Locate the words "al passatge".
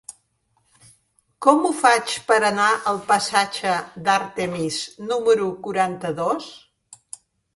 2.91-3.75